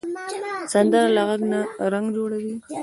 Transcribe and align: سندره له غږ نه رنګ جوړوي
سندره 0.73 1.09
له 1.15 1.21
غږ 1.27 1.41
نه 1.51 1.59
رنګ 1.93 2.07
جوړوي 2.15 2.55